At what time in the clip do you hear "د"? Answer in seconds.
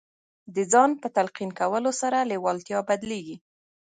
0.55-0.57